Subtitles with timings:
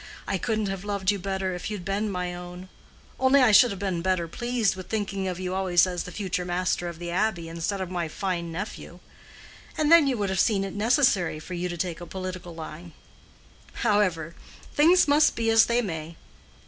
[0.25, 4.01] I couldn't have loved you better if you'd been my own—only I should have been
[4.01, 7.79] better pleased with thinking of you always as the future master of the Abbey instead
[7.81, 8.99] of my fine nephew;
[9.77, 12.93] and then you would have seen it necessary for you to take a political line.
[13.73, 16.15] However—things must be as they may."